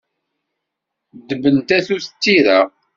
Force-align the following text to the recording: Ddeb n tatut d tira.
Ddeb 1.17 1.43
n 1.55 1.57
tatut 1.67 2.05
d 2.13 2.15
tira. 2.21 2.59